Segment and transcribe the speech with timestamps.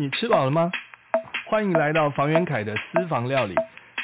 [0.00, 0.72] 你吃饱了吗？
[1.44, 3.54] 欢迎来到房元凯的私房料理，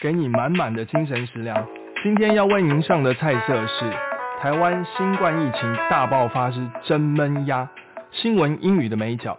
[0.03, 1.67] 给你满满的精神食粮。
[2.03, 3.90] 今天要为您上的菜色是
[4.38, 7.71] 台湾新冠疫情大爆发之蒸焖鸭，
[8.12, 9.38] 新闻英语的美角。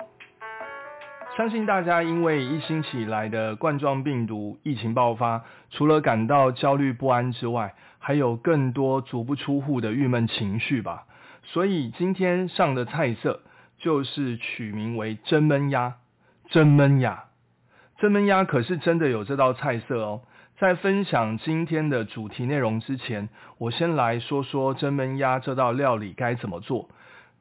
[1.38, 11.04] 相信大家因为一星期来的冠状病毒疫情爆发，除了感到焦虑不安之外，还有更多足不出户的郁闷情绪吧。
[11.44, 13.42] 所以今天上的菜色
[13.78, 15.94] 就是取名为蒸焖鸭。
[16.50, 17.26] 蒸焖鸭，
[17.98, 20.22] 蒸焖鸭可是真的有这道菜色哦。
[20.58, 26.90] 在分享今天的主题内容之前，我先来说说蒸焖鸭这道料理该怎么做。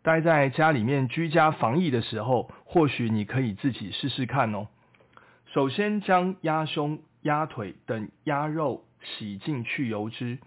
[0.03, 4.67] 待在家里面居家防疫的时候，或许你可以自己试试看哦。
[5.55, 10.39] 首先将鸭胸、鸭腿等鸭肉洗净去油脂，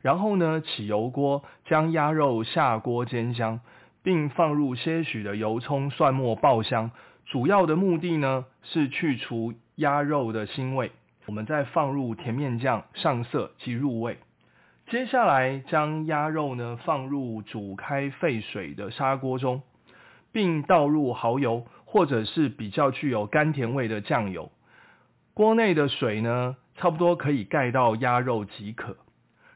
[0.00, 3.60] 然后呢起油锅，将鸭肉下锅煎香，
[4.02, 6.92] 并放入些许的油葱、蒜末爆香。
[7.34, 10.92] 主要的目的呢是去除鸭肉的腥味，
[11.26, 14.18] 我们再放入甜面酱上色及入味。
[14.86, 19.62] 接下来将鸭肉呢放入煮开沸水的砂锅中，
[20.30, 24.52] 并倒入蚝油或者是比较具有甘甜味的酱油。
[25.34, 28.96] 锅内的水呢差不多可以盖到鸭肉即可。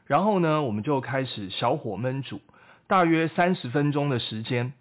[0.05, 2.41] 然后呢我们就开始小火焖煮，
[2.87, 4.73] 大约三十分钟的时间。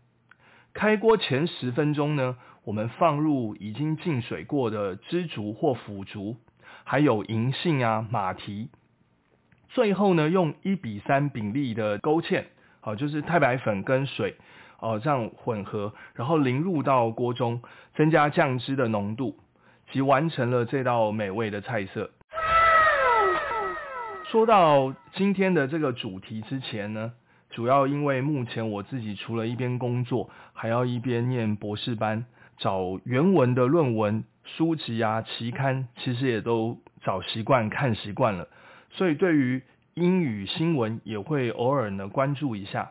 [0.75, 2.37] 开锅前十分钟呢。
[2.69, 6.36] 我们放入已经浸水过的枝竹或腐竹，
[6.84, 8.69] 还有银杏啊、马蹄。
[9.70, 12.44] 最后呢，用一比三比例的勾芡，
[12.80, 14.36] 好，就是太白粉跟水，
[14.80, 17.62] 哦，这样混合，然后淋入到锅中，
[17.94, 19.38] 增加酱汁的浓度，
[19.91, 22.10] 即完成了这道美味的菜色。
[24.25, 27.12] 说到今天的这个主题之前呢，
[27.48, 32.27] 主要因为目前我自己除了一边工作，还要一边念博士班。
[32.59, 38.48] 找原文的论文、书籍啊、期刊，其实也都找习惯看习惯了，
[38.91, 39.62] 所以对于
[39.95, 42.91] 英语新闻也会偶尔呢关注一下。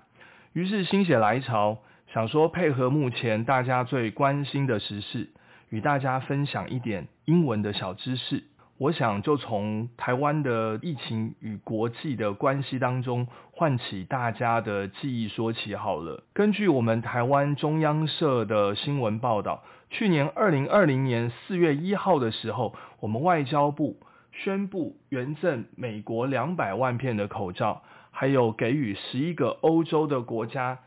[0.54, 1.80] 于是心血来潮，
[2.14, 5.30] 想说配合目前大家最关心的时事，
[5.70, 8.44] 与大家分享一点英文的小知识。
[8.80, 16.24] 我想就从台湾的疫情与国际的关系当中唤起大家的记忆说起好了。
[16.34, 23.98] 根据我们台湾中央社的新闻报道，去年二零二零年四月一号的时候，我们外交部
[24.32, 30.78] 宣布援赠美国两百万片的口罩，还有给予十一个欧洲的国家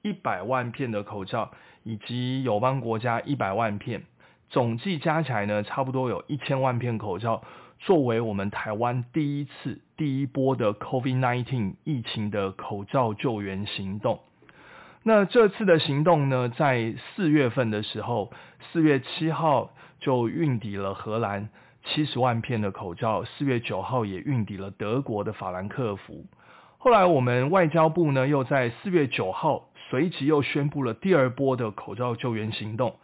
[0.00, 1.50] 一百万片的口罩，
[1.82, 4.04] 以及友邦国家一百万片。
[4.54, 7.42] 总计加起来呢，差不多有一千万片口罩，
[7.80, 14.20] 作为我们台湾第一次第一波的 COVID-19 疫情的口罩救援行动。
[15.02, 18.32] 那这次的行动呢，在四月份的时候，
[18.70, 21.48] 四月七号就运抵了荷兰
[21.84, 26.24] 七十万片的口罩，四月九号也运抵了德国的法兰克福。
[26.78, 32.94] 后来我们外交部呢，又在四月九号随即又宣布了第二波的口罩救援行动。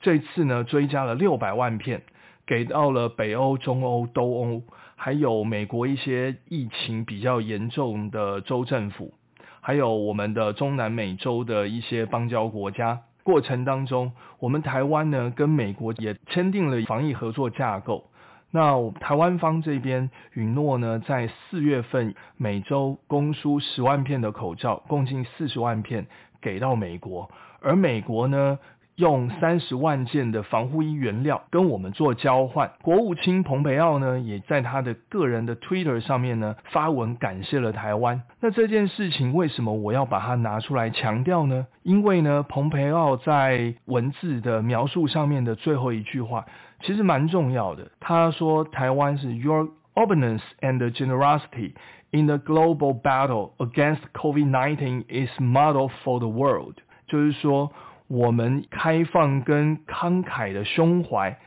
[0.00, 2.02] 这次呢，追加了六百万片，
[2.46, 4.62] 给到了北欧、中欧、东欧，
[4.94, 9.12] 还有美国一些疫情比较严重的州政府，
[9.60, 13.00] 还有我们的中南美洲的一些邦交国家。
[13.24, 18.08] 过程当中，我们台湾呢跟美国也签订了防疫合作架构。
[18.50, 26.06] 那台湾方这边允诺呢，在四月份每周供输十万片的口罩，共计四十万片
[26.40, 28.58] 给到美国，而美国呢。
[28.98, 32.72] 用三十万件的防护衣原料跟我们做交换。
[32.82, 38.22] 国务卿蓬佩奥呢，也在他的个人的 Twitter 上面呢发文感谢了台湾。
[38.40, 41.68] 那这件事情为什么我要把它拿出来强调呢？
[41.84, 46.46] 因为呢，蓬佩奥在文字的描述上面的最后一句话
[46.82, 47.92] 其实蛮重要的。
[48.00, 51.74] 他说：“台湾是 Your openness and generosity
[52.10, 56.74] in the global battle against COVID-19 is model for the world。”
[57.06, 57.70] 就是说。
[58.08, 61.38] 我们开放跟慷慨的胸怀，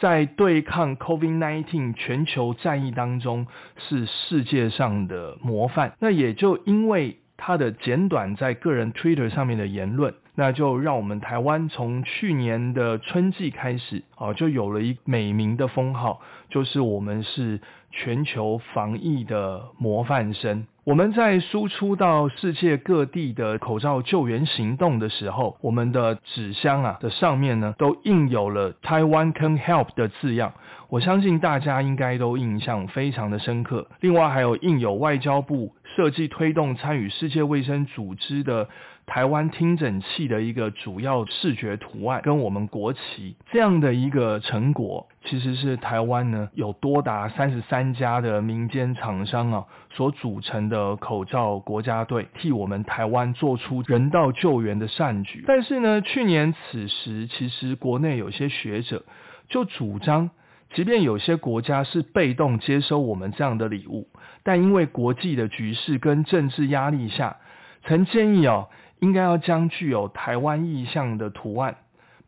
[0.00, 3.46] 在对抗 COVID-19 全球战役当中，
[3.76, 5.94] 是世界上的模范。
[6.00, 17.60] 那也就因为他的简短在个人 Twitter 上面的言论，那就让我们台湾从去年的春季开始，啊，就有了一美名的封号，就是我们是
[17.90, 20.66] 全球防疫的模范生。
[20.84, 30.54] 我们在输出到世界各地的口罩救援行动的时候，我们的纸箱啊的上面呢，都印有了 Taiwan can help 的字样。
[30.88, 33.86] 我相信大家应该都印象非常的深刻。
[34.00, 38.68] 另外还有印有外交部设计推动参与世界卫生组织的
[39.10, 55.42] 台湾听诊器的一个主要视觉图案，跟我们国旗这样的一个成果，其实是台湾呢有多达三十三家的民间厂商啊所组成的口罩国家队，替我们台湾做出人道救援的善举。
[55.44, 59.04] 但是呢，去年此时，其实国内有些学者
[59.48, 60.30] 就主张。
[60.72, 64.06] 即便有些国家是被动接收我们这样的礼物，
[64.44, 67.38] 但因为国际的局势跟政治压力下，
[67.82, 68.68] 曾建议哦，
[69.00, 71.76] 应该要将具有台湾意象的图案，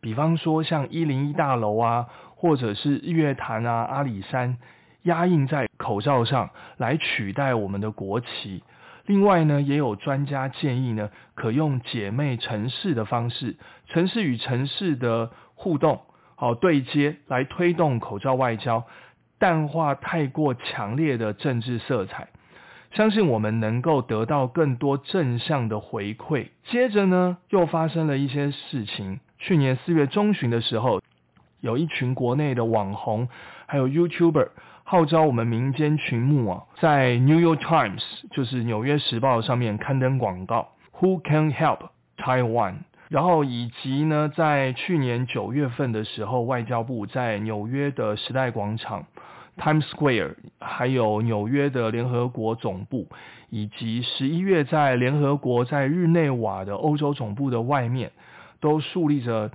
[0.01, 4.59] 比方说像一零一大楼啊，或者是日月潭啊、阿里山，
[5.03, 8.63] 压印在口罩上来取代我们的国旗。
[9.07, 13.57] 另外呢，也有专家建议呢，可用姐妹城市的方式，
[13.89, 16.01] 城市与城市的互动。
[16.35, 18.85] 好对接来推动口罩外交，
[19.39, 22.29] 淡化太过强烈的政治色彩，
[22.95, 26.49] 相信我们能够得到更多正向的回馈。
[26.65, 29.21] 接着呢，又发生了一些事情。
[29.39, 31.01] 去年四月中旬的时候，
[31.61, 33.29] 有一群国内的网红
[33.67, 34.49] 还有 YouTuber
[34.85, 41.79] 号召我们民间群目啊，在 New York Times 就是纽约时报上面刊登广告，Who can help
[42.19, 42.75] Taiwan？
[43.09, 49.07] 然后以及呢，在去年九月份的时候，外交部在纽约的时代广场
[49.59, 53.09] （Times Square） 还有纽约的联合国总部，
[53.51, 58.13] 以及十一月在联合国在日内瓦的欧洲总部的外面，
[58.61, 59.51] 都树立着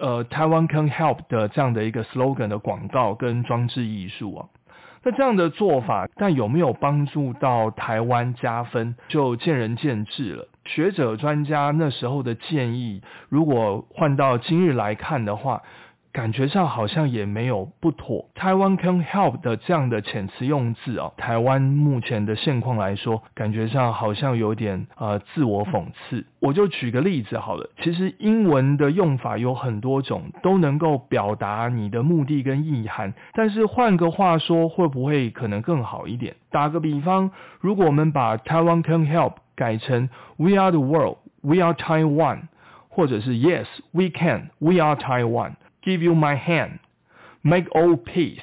[0.00, 4.46] 呃 “Taiwan can help” 的这样的一个 slogan 的广告跟装置艺术啊。
[5.02, 10.46] 那这样的做法，但有没有帮助到台湾加分，就见仁见智了。
[10.66, 13.00] 学者专家那时候的建议，
[13.30, 15.62] 如果换到今日来看的话，
[16.12, 18.28] 感觉上好像也没有不妥。
[18.34, 26.26] 台湾 can help 的这样的遣词用字啊，台湾目前的现况来说，感觉上好像有点呃自我讽刺。
[26.40, 33.14] 我就举个例子好了，其实英文的用法有很多种，都能够表达你的目的跟意涵。
[33.34, 36.34] 但是换个话说，会不会可能更好一点？
[36.50, 37.30] 打个比方，
[37.60, 42.48] 如果我们把台湾 can help 改成 We are the world, We are Taiwan，
[42.88, 45.52] 或者是 Yes, we can, We are Taiwan。
[45.82, 46.78] Give you my hand,
[47.42, 48.42] make all peace，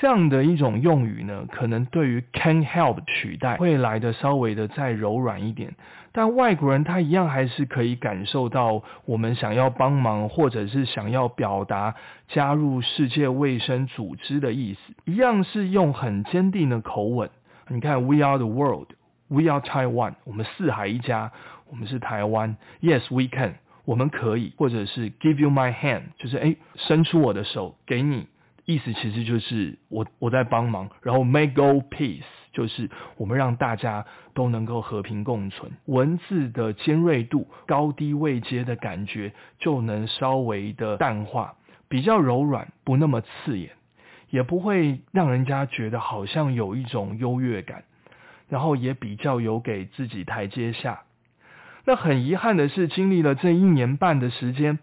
[0.00, 5.74] 这样的一种用语呢，可能对于 can help 取代会来的稍微的再柔软一点，
[6.12, 11.94] 但外国人他一样还是可以感受到我们想要帮忙，或者是想要表达
[12.28, 17.28] 加入世界卫生组织的意思，一样是用很坚定的口吻。
[17.68, 18.88] 你看，We are the world,
[19.28, 21.32] We are Taiwan，我们四海一家，
[21.70, 22.56] 我们是台湾。
[22.82, 23.54] Yes, we can。
[23.84, 28.26] 我们可以，或者是 give you my hand，就是哎，伸出我的手给你，
[28.64, 30.88] 意思其实就是我我在帮忙。
[31.02, 35.72] 然后 make a peace，就是我们让大家都能够和平共存。
[35.86, 41.56] 文字的尖锐度、高低位阶的感觉就能稍微的淡化，
[41.88, 43.70] 比较柔软，不那么刺眼，
[44.30, 47.82] 也不会让人家觉得好像有一种优越感，
[48.48, 51.02] 然后也比较有给自己台阶下。
[51.84, 54.78] 那很遗憾的是，经历了这一年半的时间，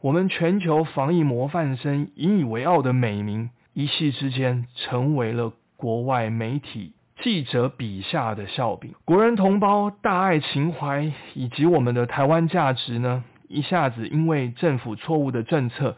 [0.00, 8.92] 我们全球防疫模范生引以为傲的美名，一夕之间成为了国外媒体记者笔下的笑柄。
[9.04, 15.96] 国人同胞大爱情怀以及我们的台湾价值呢，一下子因为政府错误的政策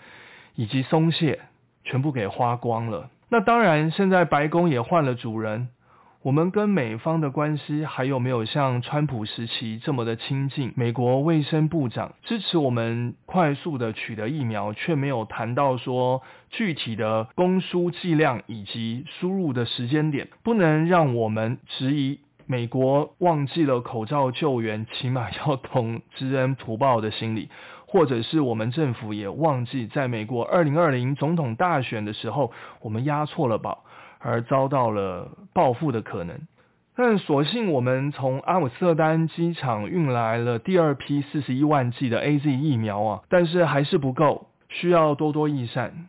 [0.54, 1.40] 以及松懈，
[1.84, 3.08] 全部给花光了。
[3.30, 5.68] 那当然，现在白宫也换了主人。
[6.24, 10.72] 我们跟美方的关系还有没有像川普时期这么的亲近？
[10.74, 27.50] 美国卫生部长支持我们快速的取得疫苗，却没有谈到说具体的供输剂量以及输入的时间点，不能让我们质疑美国忘记了口罩救援，起码要懂知恩图报的心理，
[27.86, 32.50] 或者是我们政府也忘记在美国二零二零总统大选的时候，
[32.80, 33.83] 我们押错了宝。
[34.24, 36.40] 而遭到了报复的可能，
[36.96, 46.08] 但所幸我们从阿姆斯特丹机场运来了第二批四十一万剂的 A Z 疫苗啊，但是还是不够，需要多多益善，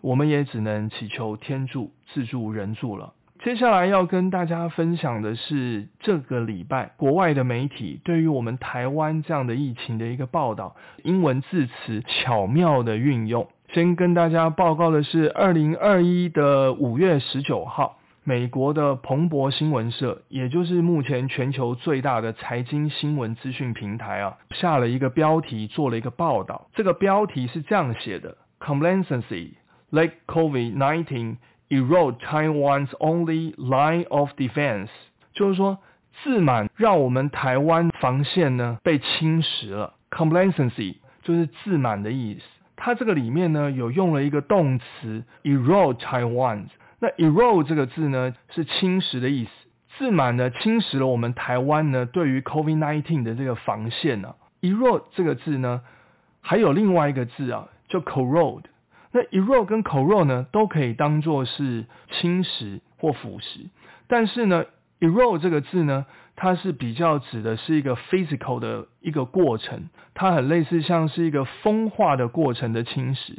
[0.00, 3.12] 我们也只能祈求天助自助人助了。
[3.44, 13.48] 接下来要跟大家分享的是这个礼拜国外的媒体对于我们台湾这样的疫情的一个报道，英文字词巧妙的运用。
[13.72, 26.66] 先跟大家报告的是，二零二一的五月十九号，美国的彭博新闻社，也就是目前全球最大的财经新闻资讯平台啊，下了一个标题，做了一个报道。
[26.74, 29.52] 这个标题是这样写的：Complacency
[29.88, 31.36] like COVID-19
[31.70, 34.88] erode Taiwan's only line of defense。
[35.32, 35.78] 就是说，
[36.22, 42.42] 自满让我们台湾防线呢被侵蚀了，complacency 就是自满的意思。
[42.84, 46.64] 它这个里面呢有用了一个动词 erode Taiwan，
[46.98, 49.50] 那 erode 这个字呢是侵蚀的意思。
[49.96, 54.34] 自满呢侵蚀了我们台湾呢对于 COVID-19 的这个防线呢。
[54.62, 55.82] erode 这个字呢
[56.40, 58.64] 还有另外一个字啊，叫 corrode。
[59.12, 63.68] 那 erode 跟 corrode 呢都可以当做是侵蚀或腐蚀，
[64.08, 64.64] 但是呢
[64.98, 66.04] erode 这个字呢，
[66.42, 73.36] 它是比较指的是一个 physical 的一个过程，它很类似像是一个风化的过程的侵蚀，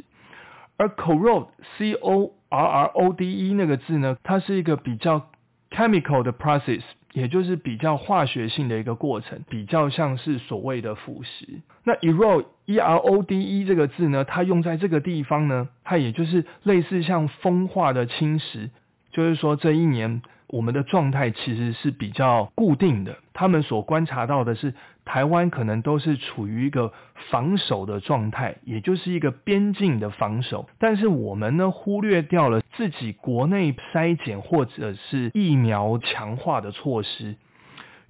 [0.78, 5.28] 而 corrode c o r r o d e 那个字呢，它是一个比较
[5.70, 6.80] chemical 的 process。
[7.12, 11.60] 也就是比较化学性的一个过程，比较像是所谓的腐蚀。
[11.84, 18.70] 那 erode e r o d e 这个字呢，它用在这个地方呢，它也就是类似像风化的侵蚀，
[19.14, 20.20] 就是说这一年。
[20.48, 26.92] 我们的状态其实是比较固定的，他们所观察到的是，台湾可能都是处于一个
[27.30, 30.68] 防守的状态，也就是一个边境的防守。
[30.78, 37.34] 但是我们呢，忽略掉了自己国内筛检或者是疫苗强化的措施。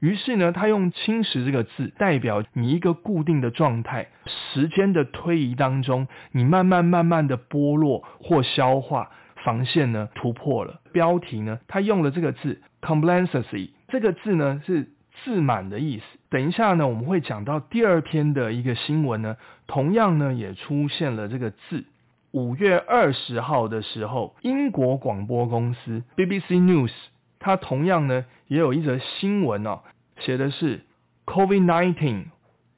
[0.00, 9.12] 于是呢，他用“侵蚀”这个字，代表你一个固定的状态，时间的推移当中，你慢慢慢慢的剥落或消化。
[9.44, 14.88] 防线呢突破了，标题呢，他用了这个字 complacency，这个字呢是
[15.22, 16.04] 自满的意思。
[16.30, 19.36] 等一下呢，我们会讲到第二篇的一个新闻呢，
[19.68, 21.84] 同样呢也出现了这个字。
[22.32, 26.90] 五月二十号的时候，英国广播公司 BBC News，
[27.38, 29.82] 它同样呢也有一则新闻哦，
[30.18, 30.80] 写的是
[31.26, 32.24] COVID-19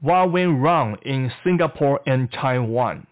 [0.03, 3.05] what went wrong in Singapore and Taiwan，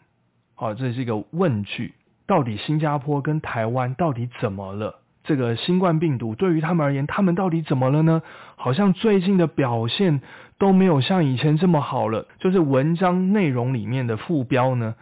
[0.54, 1.94] 好，这是一个问句。
[2.26, 5.00] 到底新加坡跟台湾到底怎么了？
[5.25, 8.23] 这个新冠病毒对于他们而言，他们到底怎么了呢？
[8.57, 10.21] 好像最近的表现
[10.59, 12.26] 都没有像以前这么好了。
[12.38, 14.95] 就是文章内容里面的副标呢，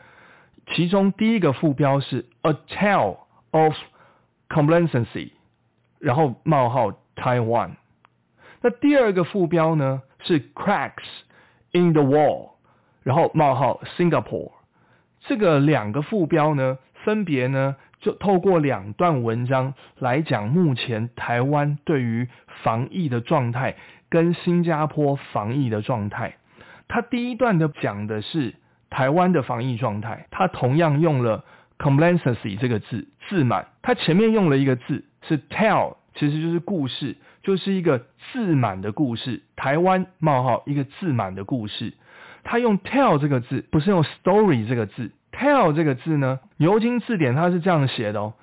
[0.69, 3.17] 其中第一个副标是 A Tale
[3.50, 3.75] of
[4.49, 5.33] Complacency，
[5.99, 7.73] 然后冒号 Taiwan。
[8.61, 11.02] 那第二个副标呢是 Cracks
[11.73, 12.50] in the Wall，
[13.02, 14.52] 然后冒号 Singapore。
[15.26, 16.79] 这个两个副标呢？
[17.04, 22.28] 分别呢，就透过两段文章来讲目前台湾对于
[22.62, 23.76] 防疫的状态，
[24.09, 26.37] 跟新加坡防疫的状态。
[26.88, 28.54] 他第一段的讲的是
[28.90, 31.44] 台湾的防疫状态，他同样用了
[31.78, 33.68] complacency 这个字，自满。
[33.80, 39.42] 他前面用了一个字是 tell，其实就是故事，就是一个自满的故事。
[39.56, 41.94] 台湾冒号一个自满的故事。
[42.44, 45.12] 他用 tell 这个字，不是用 story 这个字。
[45.33, 48.35] Tell 这个字呢，牛津字典它是这样写的哦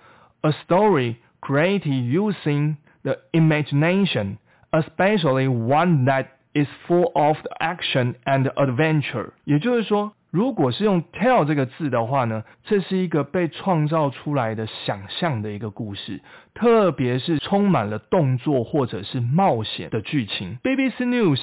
[0.41, 4.37] ：A story created using the imagination,
[4.71, 9.29] especially one that is full of action and adventure。
[9.45, 16.21] 也就是说，如果是用 tell 这个字的话呢，这是一个被创造出来的想象的一个故事，
[16.53, 20.57] 特别是充满了动作或者是冒险的剧情。
[20.63, 21.39] BBC News。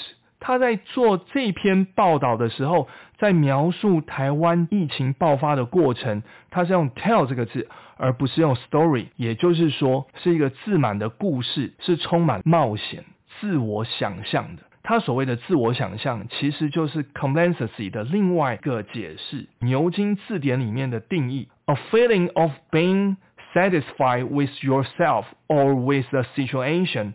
[0.47, 2.87] 他在做这篇报道的时候，
[3.19, 13.05] 在描述台湾疫情爆发的过程，他是用 tell 这个字，而不是用 story，也就是说是一个自满的故事，是充满冒险、
[13.41, 14.62] 自我想象的。
[14.85, 19.49] 他所谓的自我想象，其实就是 complacency 的另外一个解释。
[19.59, 23.17] 牛津字典里面的定义：a feeling of being
[23.53, 27.15] satisfied with yourself or with a situation。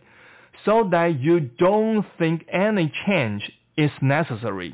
[0.65, 4.73] So that you don't think any change is necessary.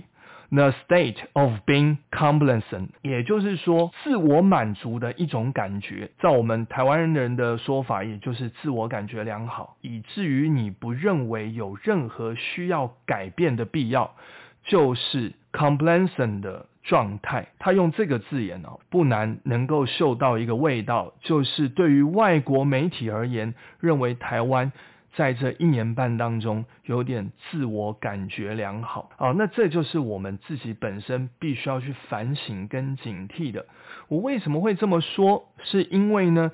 [0.50, 14.16] The state of being complacent，也就是说，自我满足的一种感觉，在我们台湾人的说法，也就是自我感觉良好，以至于你不认为有任何需要改变的必要，
[14.64, 17.50] 就是 complacent 的状态。
[17.60, 24.72] 他用这个字眼哦，不难能够嗅到一个味道，就是对于外国媒体而言，认为台湾。
[25.18, 33.66] 在这一年半当中，有点自我感觉良好啊，那这就是我们自己本身必须要去反省跟警惕的。
[34.10, 35.50] 我为什么会这么说？
[35.64, 36.52] 是因为呢，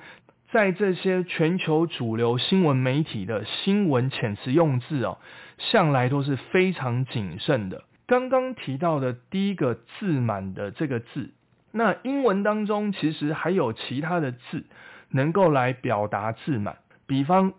[0.50, 5.18] 在这些全球主流新闻媒体的新闻遣词用字哦，
[5.58, 7.84] 向来都是非常谨慎的。
[8.06, 11.34] 刚刚提到的第一个自满的这个字，
[11.70, 14.64] 那英文当中其实还有其他的字
[15.10, 17.52] 能够来表达自满，比方。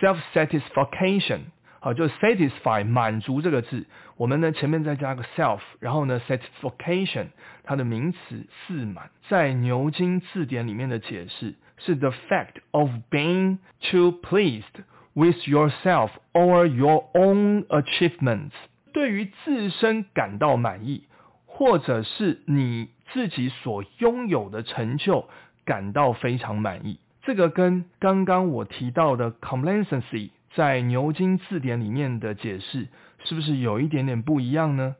[0.00, 1.40] self-satisfaction，
[1.80, 3.86] 好，就 satisfy 满足这个字，
[4.16, 7.26] 我们呢前面再加个 self，然后呢 satisfaction
[7.64, 18.52] 它的名词自满，在牛津字典里面的解释是 the fact of being too pleased with yourself or your own achievements。
[18.92, 21.04] 对于自身感到满意，
[21.46, 25.28] 或者是你自己所拥有的成就
[25.64, 26.98] 感到非常满意。
[27.28, 32.88] 这个跟刚刚我提到的 complacency 在牛津字典里面的解释，
[33.22, 34.96] 是不是有一点点不一样呢？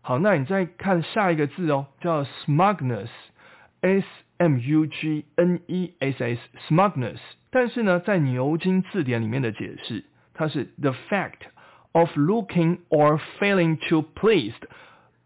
[0.00, 4.04] 好，那你再看下一个字哦，叫 smugness，s
[4.38, 7.20] m u g n e s s，smugness。
[7.52, 10.02] 但是呢，在牛津字典里面的解释，
[10.34, 11.42] 它是 the fact
[11.92, 14.64] of looking or failing to pleased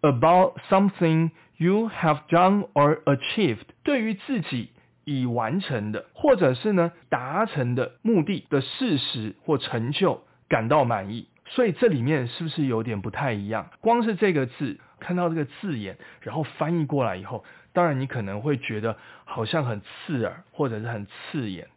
[0.02, 3.64] about something you have done or achieved。
[3.82, 4.68] 对于自己
[5.06, 11.28] 已完成的，或者是呢达成的目的的事实或成就感到满意。
[11.46, 13.70] 所以这里面是不是有点不太一样？
[13.80, 21.68] 光是这个字，看到这个字眼，然后翻译过来以后，当然你可能会觉得好像很刺耳，或者是很刺眼。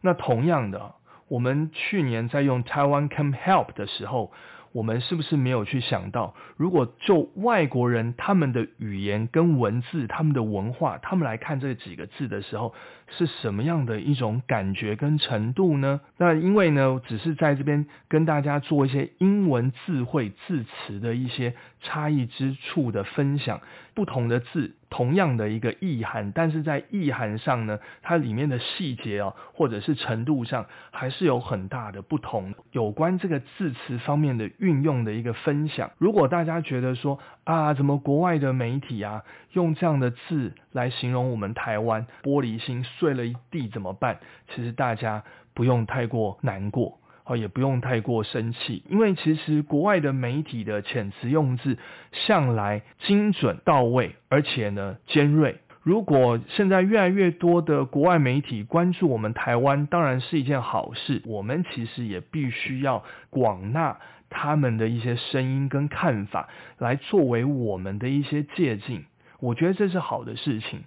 [0.00, 0.94] 那同样的，
[1.26, 4.32] 我们去年在用 Taiwan Can Help 的时候。
[4.72, 12.74] 我们是不是没有去想到，如果就外国人他们的语言跟文字、他们的文化，他们来看这几个字的时候，
[13.08, 16.00] 是什么样的一种感觉跟程度呢？
[16.18, 23.60] 那因为呢，只是在这边跟大家做一些英文字汇字词的一些差异之处的分享，
[24.00, 24.76] 不同的字。
[24.88, 32.54] 同样的一个意涵，但是在意涵上呢，它里面的细节啊，或者是程度上，还是有很大的不同。
[32.72, 44.18] 有关这个字词方面的运用的一个分享，如果大家觉得说啊，怎么国外的媒体啊，用这样的字来形容我们台湾玻璃心碎了一地怎么办？
[44.48, 46.99] 其实大家不用太过难过。
[47.30, 51.78] 哦，也不用太过生气，因为其实国外的媒体的遣词用字
[52.10, 55.60] 向来精准到位，而且呢尖锐。
[55.84, 61.22] 如果现在越来越多的国外媒体关注我们台湾，当然是一件好事。
[61.24, 69.04] 我们其实也必须要广纳他们的一些声音跟看法，来作为我们的一些借鉴。
[69.38, 70.82] 我觉得这是好的事情。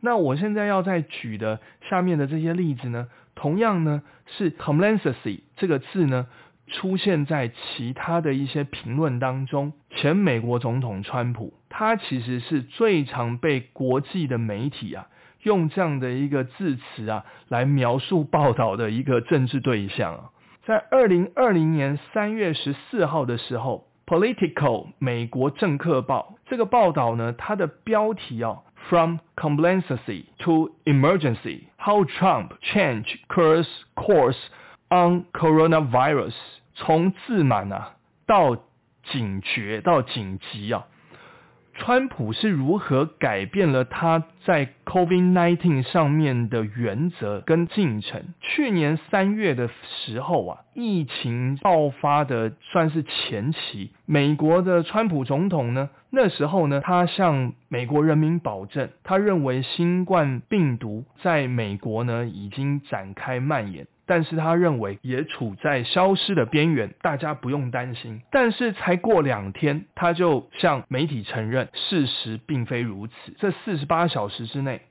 [0.00, 3.08] 那我现在要再举的下面的这些例子呢？
[3.40, 6.26] 同样呢，是 complacency 这个字呢，
[6.66, 9.72] 出现在其他的一些评论当中。
[9.88, 15.06] 前美国总统川普，他其实是最常被国际的媒体啊，
[15.42, 20.30] 用这样的一个字词啊，来描述报道的一个政治对象啊。
[20.66, 28.58] 在二零二零年三月十四号的时候，Political 美国政客报这个报道呢，它的标题啊。
[28.88, 34.37] From complacency to emergency, how Trump changed course course
[34.89, 36.33] on coronavirus。
[36.75, 37.95] 从自满啊
[38.25, 38.57] 到
[39.11, 40.85] 警觉到紧急啊。
[41.80, 48.34] 川普是如何改变了他在 COVID-19 上面的原则跟进程？
[48.42, 63.86] 去年三月的时候啊，疫情爆发的算是前期，美国的川普总统呢，那时候呢，他向美国人民保证，他认为新冠病毒在美国呢已经展开蔓延。
[64.10, 68.22] 但是他认为也处在消失的边缘，大家不用担心。
[68.32, 73.12] 但是才过两天，他就向媒体承认事实并非如此。
[73.38, 74.82] 这四十八小时之内，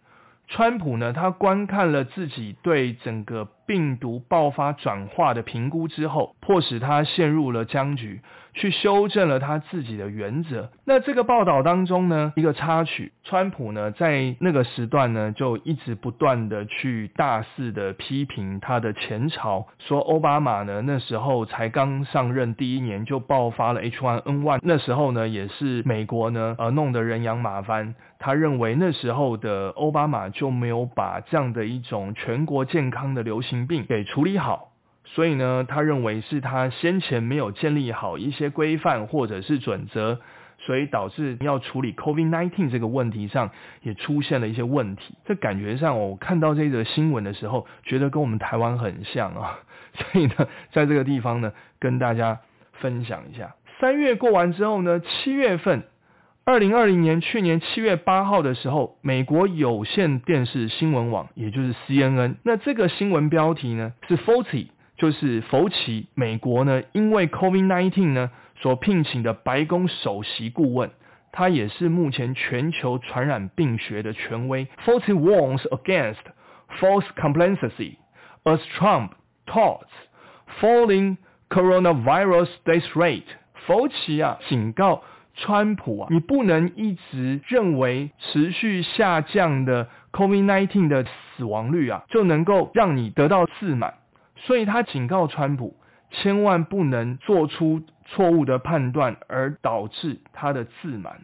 [0.48, 8.20] 川普呢，他观看了自己对整个病毒爆发转化的评估之后，迫使他陷入了僵局。
[8.52, 10.72] 去修正了他自己的原则。
[10.84, 27.94] 那这个报道当中呢，一个插曲，川普呢在那个时段呢就一直不断的去大肆的批评他的前朝，说奥巴马呢那时候才刚上任第一年就爆发了 H1N1，那时候呢也是美国呢呃弄得人仰马翻。
[28.22, 34.72] 他认为那时候的奥巴马就没有把这样的一种全国健康的流行病给处理好。
[35.06, 40.20] 所以呢，他认为是他先前没有建立好一些规范或者是准则，
[40.60, 43.50] 所以导致要处理 COVID-19 这个问题上
[43.82, 45.16] 也出现了一些问题。
[45.26, 49.60] 这感觉上，我看到这个新闻的时候，觉得跟我们台湾很像啊。
[49.96, 52.40] 所以呢，在这个地方呢，跟大家
[52.74, 53.56] 分享一下。
[53.80, 55.84] 三月过完之后呢，七月份，
[56.50, 64.70] 二零二零年去年七月八号的时候，美国有线电视新闻网，也就是 CNN，那这个新闻标题呢是 Forty。
[64.98, 70.90] 就是福奇，美国呢，因为 COVID-19 呢所聘请的白宫首席顾问，
[71.32, 74.66] 他也是目前全球传染病学的权威。
[74.84, 76.18] Fauci warns against
[76.80, 77.98] false complacency
[78.44, 79.12] as Trump
[79.46, 79.86] touts
[80.60, 83.22] falling coronavirus death rate。
[83.68, 85.04] 福奇啊，警告
[85.39, 91.05] 川普啊，你不能一直认为持续下降的 COVID-19 的
[91.37, 93.95] 死亡率啊，就能够让你得到自满。
[94.37, 95.75] 所以他警告川普，
[96.11, 101.21] 千万不能做出错误的判断，而导致他的自满。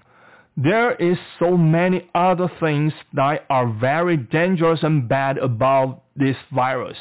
[0.56, 6.96] There is so many other things that are very dangerous and bad about this virus.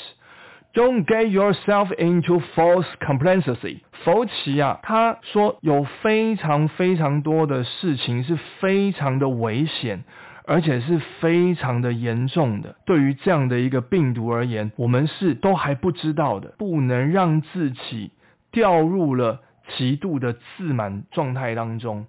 [0.74, 3.78] Don't get yourself into false complacency。
[4.02, 10.02] 佛奇啊，他说有非常非常多的事情是非常的危险，
[10.44, 12.74] 而且是非常的严重的。
[12.84, 18.10] 对于这样的一个病毒而言，我们是都还不知道的，不能让自己
[18.50, 19.42] 掉入了
[19.76, 22.06] 极度的自满状态当中。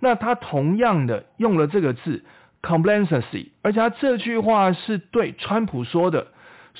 [0.00, 2.24] 那他同样的用了这个字
[2.62, 6.28] complacency，而且他这句话是对川普说的。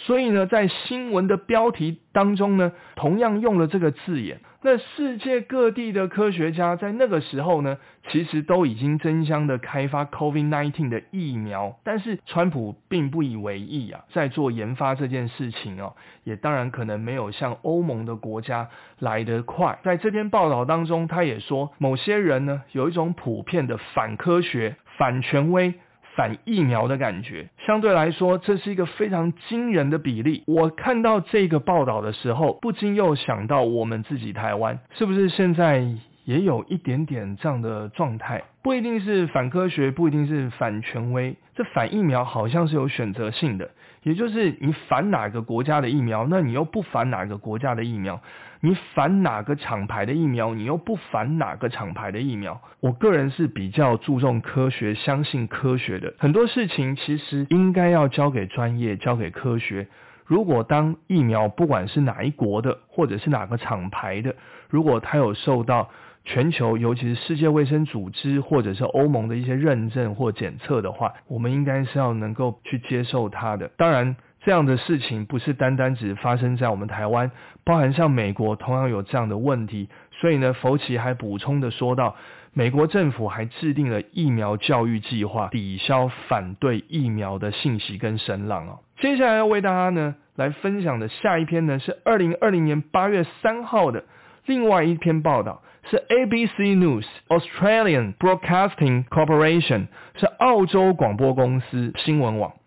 [0.06, 4.40] 所以呢，在新闻的标题当中呢，同样用了这个字眼。
[4.60, 19.78] 那世界各地的科学家在那个时候呢，其实都已经争相的开发 COVID-19 的疫苗，但是川普并不以为意啊，在做研发这件事情哦，也当然可能没有像欧盟的国家来得快。
[19.84, 25.74] 在这篇报道当中，他也说，某些人呢，有一种普遍的反科学、反权威。
[26.18, 30.42] 反疫苗的感觉，相对来说，这是一个非常惊人的比例。
[30.48, 35.86] 我看到这个报道的时候，不禁又想到我们自己台湾，是不是现在
[36.24, 38.42] 也有一点点这样的状态？
[38.64, 43.70] 不一定是反科学，不一定是反权威，这反疫苗好像是有选择性的，
[44.02, 48.20] 也就是你反哪个国家的疫苗，那你又不反哪个国家的疫苗。
[48.60, 52.60] 你反哪个厂牌的疫苗，你又不反哪个厂牌的疫苗？
[52.80, 56.12] 我个人是比较注重科学，相信科学的。
[56.18, 59.86] 很多事情其实应该要交给专业，交给科学。
[60.26, 64.34] 如果当疫苗不管是哪一国的，或者是哪个厂牌的，
[64.68, 65.88] 如果它有受到
[66.24, 73.70] 全球，尤其是世界卫生组织或者是欧盟的一些认证或检测的话，我们应该是要能够去接受它的。
[73.76, 74.16] 当然。
[74.44, 77.30] 这样的事情不是单单只发生在我们台湾，
[77.64, 79.88] 包含像美国同样有这样的问题。
[80.20, 82.16] 所以呢，福奇还补充的说到，
[82.52, 88.78] 美国政府还制定了疫苗教育计划，抵消反对疫苗的信息跟声浪哦。
[89.00, 94.04] 接下来要为大家呢来分享的下一篇呢是二零二零年八月三号的
[94.46, 102.57] 另外一篇报道，是 ABC News Australian Broadcasting Corporation，是澳洲广播公司新闻网。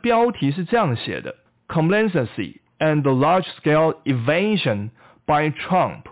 [0.00, 1.36] 标题是这样写的
[1.68, 4.90] ：Complacency and large-scale evasion
[5.26, 6.02] by Trump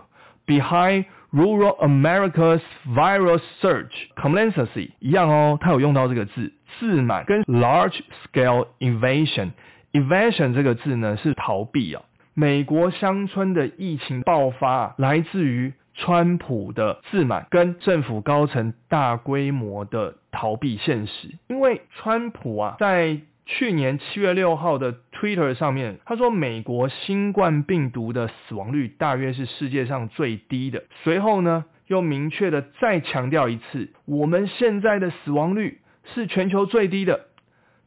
[0.45, 4.09] behind rural America's viral surge.
[4.15, 9.51] Complacency 一样哦，它有用到这个字，自满跟 large-scale evasion。
[9.91, 12.03] evasion 这个字呢是逃避啊。
[12.33, 21.35] 美国乡村的疫情爆发来自于川普的自满跟政府高层大规模的逃避现实。
[21.47, 23.19] 因为川普啊在
[23.51, 30.83] 去年七月六号的 Twitter 上面，他说美国新冠病毒的死亡率大约是世界上最低的。
[31.03, 35.79] 随后呢，又明确的再强调一次，我们现在的死亡率
[36.13, 37.25] 是全球最低的。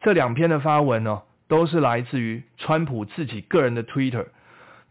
[0.01, 4.27] 这两篇的发文呢，都是来自于川普自己个人的 Twitter。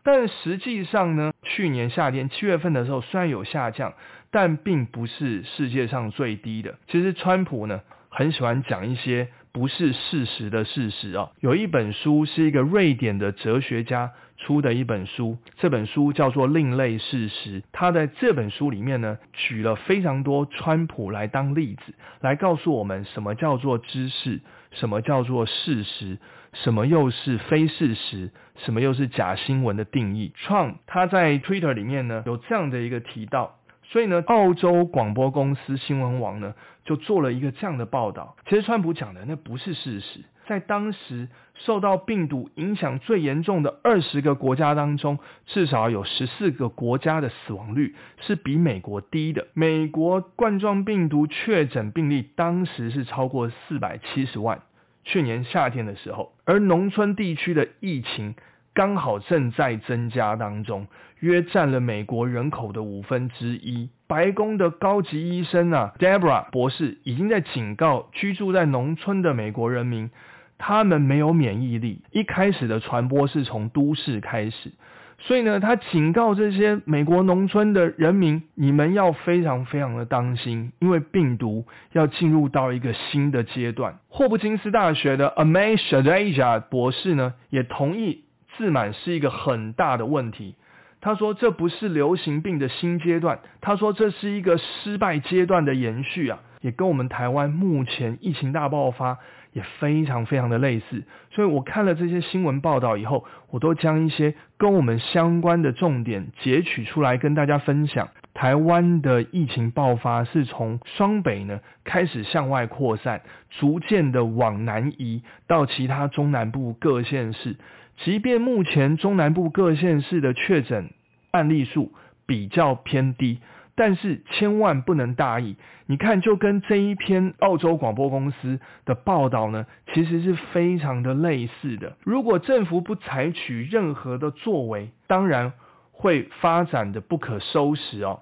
[0.04, 3.94] 但实际上呢，去年夏天七月份的时候，虽然有下降，
[4.32, 6.76] 但并不是世界上最低的。
[6.88, 9.28] 其实川普呢，很喜欢讲一些。
[9.52, 11.30] 不是事实的事实啊！
[11.42, 17.62] 有一本书是一个瑞典的哲学家出的一本书，这本书叫做《另类事实》。
[17.72, 24.40] 他在这本书里面呢，举了非常多川普来当例子，来告诉我们什么叫做知识，
[24.72, 26.18] 什么叫做事实，
[26.54, 30.32] 什么又是非事实，什么又是假新闻的定义。
[30.36, 33.58] 创他在 Twitter 里面呢有这样的一个提到。
[33.92, 38.38] 所以呢，澳洲广播公司新闻网呢就做了一个这样的报道。
[38.48, 49.48] 其实川普讲的那不是事实，在当时受到病毒影响最严重的二十个国家当中，至少有十四个国家的死亡率是比美国低的。
[49.54, 54.62] 美国冠状病毒确诊病例当时是超过四百七十万，
[55.04, 58.36] 去年夏天的时候，而农村地区的疫情。
[58.74, 60.88] 刚好正在增加当中，
[61.22, 63.90] 约占了美国人口的五分之一。
[64.08, 70.12] 白宫的高级医生啊，Debra 博士已经在警告居住在农村的美国人民，
[70.58, 72.02] 他们没有免疫力。
[72.12, 74.74] 一开始的传播是从都市开始，
[75.20, 84.00] 所以呢，他警告这些美国农村的人民，你们要非常非常的当心，因为病毒要进入到一个新的阶段。
[84.10, 88.26] 霍普金斯大学的 Amay Shadaja 博士呢，也同意。
[88.58, 90.56] 自满是一个很大的问题。
[91.02, 99.18] 他说这不是流行病的新阶段，他说这是一个失败阶段的延续啊，也跟我们台湾目前疫情大爆发
[99.52, 101.04] 也非常非常的类似。
[101.32, 108.10] 所以我看了这些新闻报道以后，我都将一些跟我们相关的重点截取出来跟大家分享。
[108.34, 117.58] 台湾的疫情爆发是从双北呢开始向外扩散，逐渐的往南移到其他中南部各县市。
[118.04, 120.90] 即便目前中南部各县市的确诊
[121.32, 121.92] 案例数
[122.26, 123.40] 比较偏低，
[123.76, 125.56] 但是千万不能大意。
[125.86, 131.98] 你看，就跟这一篇澳洲广播公司的报道呢，其实是非常的类似的。
[132.04, 135.54] 如果政府不采取任何的作为，当然
[135.92, 138.22] 会发展的不可收拾哦。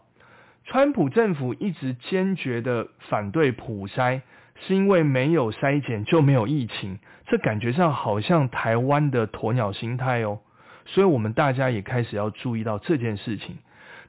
[0.65, 4.21] 川普政府一直坚决的反对普筛，
[4.67, 10.39] 是因为没有筛检就没有疫情，这感觉上好像台湾的鸵鸟心态哦，
[10.85, 13.57] 所以我们大家也开始要注意到这件事情。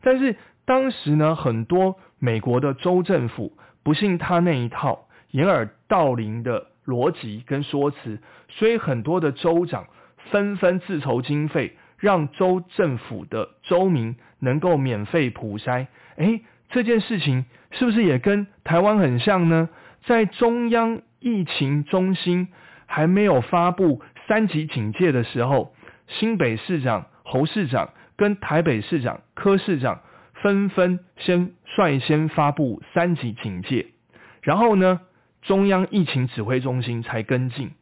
[0.03, 9.87] 但是当时呢，很多美国的州政府不信他那一套掩耳盗铃的逻辑跟说辞，所以很多的州长
[10.31, 15.87] 纷纷自筹经费，让州政府的州民能够免费普筛。
[16.17, 19.69] 诶，这件事情是不是也跟台湾很像呢？
[20.05, 22.49] 在中央疫情中心
[22.87, 25.75] 还没有发布三级警戒的时候，
[26.07, 30.01] 新北市长侯市长跟台北市长柯市长
[30.35, 33.87] 纷纷先率先发布三级警戒，
[34.43, 35.01] 然后呢，
[35.43, 37.73] 中央疫情指挥中心才跟进。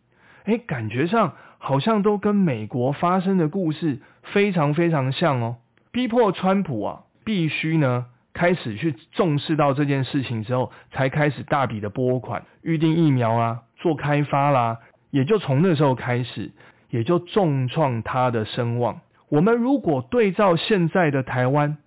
[0.44, 5.56] 诶，感觉上好像都跟美国发生的故事非常非常像哦，
[5.92, 8.06] 逼迫川普啊，必须呢。
[8.38, 14.78] 开始去重视到这件事情之后，才开始大笔的拨款预定疫苗啊，做开发啦，
[15.10, 16.52] 也就从那时候开始，
[16.88, 19.00] 也就重创他的声望。
[19.28, 21.78] 我们如果对照现在的台湾，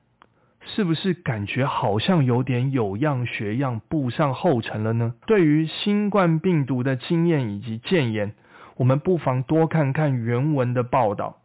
[0.60, 5.14] 是不是感觉好像有点有样学样，步上后尘了呢？
[5.26, 8.34] 对于新冠病毒的经验以及谏言，
[8.76, 11.38] 我们不妨多看看原文的报道。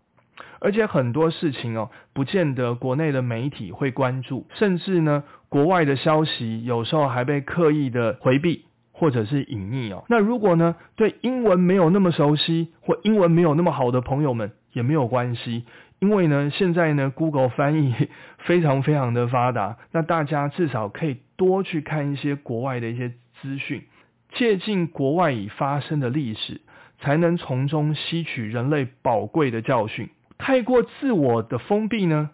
[0.60, 10.04] 而且很多事情哦，不见得国内的媒体会关注，甚至呢，国外的消息有时候还被刻意的回避或者是隐匿哦。
[10.08, 15.64] 那如果呢，对英文没有那么熟悉或英文没有那么好的朋友们也没有关系，
[15.98, 17.94] 因为呢，现在呢，Google 翻译
[18.38, 23.84] 非常非常的发达，那大家至少可以多去看一些国外的一些资讯，
[24.32, 26.60] 借鉴国外已发生的历史，
[26.98, 30.08] 才能从中吸取人类宝贵的教训。
[30.38, 32.30] 太过自我的封闭呢，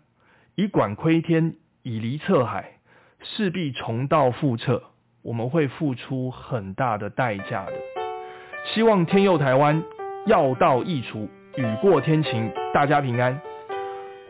[0.55, 2.73] 以管窥天，以离测海，
[3.23, 4.83] 势必重蹈覆辙，
[5.23, 7.73] 我们会付出很大的代价的。
[8.75, 9.83] 希望天佑台湾，
[10.27, 13.41] 药到易除，雨过天晴，大家平安。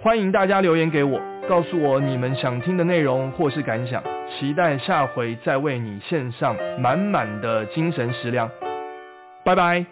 [0.00, 8.50] 欢迎大家留言给我，告诉我你们想听的内容或是感想，期待下回再为你献上满满的精神食粮。
[9.44, 9.87] 拜拜。